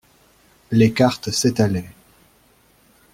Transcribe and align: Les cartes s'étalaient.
Les 0.71 0.91
cartes 0.93 1.29
s'étalaient. 1.29 1.91